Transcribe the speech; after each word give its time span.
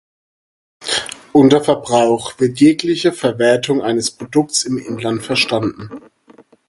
Unter 1.31 1.63
Verbrauch 1.63 2.39
wird 2.39 2.59
jegliche 2.59 3.13
Verwertung 3.13 3.83
eines 3.83 4.09
Produktes 4.09 4.63
im 4.63 4.79
Inland 4.79 5.21
verstanden. 5.23 5.91